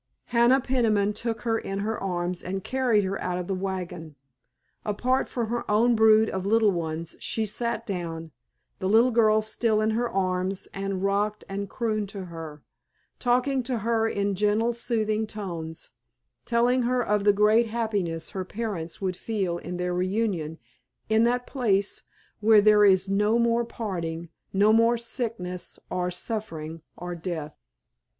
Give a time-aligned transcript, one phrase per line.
[0.33, 4.15] Hannah Peniman took her in her arms and carried her out of the wagon.
[4.83, 8.31] Apart from her own brood of little ones she sat down,
[8.79, 12.63] the little girl still in her arms, and rocked and crooned to her,
[13.19, 15.91] talking to her in gentle, soothing tones,
[16.45, 20.57] telling her of the great happiness her young parents would feel in their reunion,
[21.09, 22.01] in that place
[22.39, 27.55] where there is no more parting, no more sickness or suffering or death.